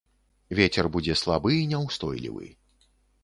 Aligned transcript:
Вецер 0.59 0.85
будзе 0.95 1.17
слабы 1.21 1.51
і 1.57 1.67
няўстойлівы. 1.73 2.49